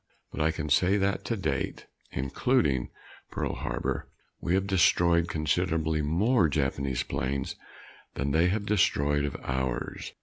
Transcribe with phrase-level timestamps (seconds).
[0.31, 2.89] But I can say that to date and including
[3.29, 4.07] Pearl Harbor
[4.39, 7.55] we have destroyed considerably more Japanese planes
[8.15, 10.13] than they have destroyed of ours.